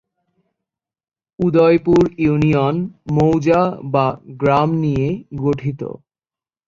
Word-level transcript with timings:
Udaipur 1.39 2.03
union 2.17 2.75
মৌজা/গ্রাম 3.11 4.69
নিয়ে 4.75 5.07
গঠিত। 5.39 5.81